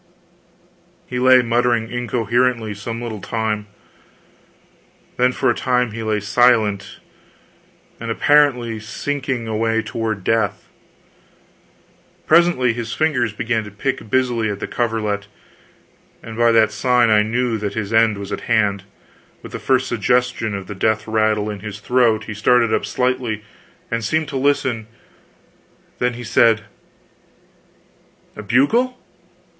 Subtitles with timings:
[1.05, 3.67] He lay muttering incoherently some little time;
[5.17, 6.97] then for a time he lay silent,
[7.99, 10.67] and apparently sinking away toward death.
[12.25, 15.27] Presently his fingers began to pick busily at the coverlet,
[16.23, 18.85] and by that sign I knew that his end was at hand
[19.43, 23.43] with the first suggestion of the death rattle in his throat he started up slightly,
[23.91, 24.87] and seemed to listen:
[25.99, 26.63] then he said:
[28.35, 28.97] "A bugle?...